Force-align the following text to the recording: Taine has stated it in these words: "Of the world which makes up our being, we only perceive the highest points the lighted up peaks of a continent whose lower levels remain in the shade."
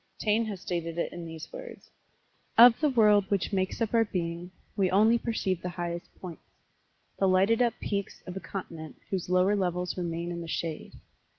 Taine 0.17 0.45
has 0.45 0.59
stated 0.61 0.97
it 0.97 1.13
in 1.13 1.25
these 1.27 1.53
words: 1.53 1.91
"Of 2.57 2.79
the 2.79 2.89
world 2.89 3.25
which 3.29 3.53
makes 3.53 3.79
up 3.83 3.93
our 3.93 4.03
being, 4.03 4.49
we 4.75 4.89
only 4.89 5.19
perceive 5.19 5.61
the 5.61 5.69
highest 5.69 6.09
points 6.19 6.41
the 7.19 7.27
lighted 7.27 7.61
up 7.61 7.75
peaks 7.79 8.23
of 8.25 8.35
a 8.35 8.39
continent 8.39 8.95
whose 9.11 9.29
lower 9.29 9.55
levels 9.55 9.95
remain 9.99 10.31
in 10.31 10.41
the 10.41 10.47
shade." 10.47 10.93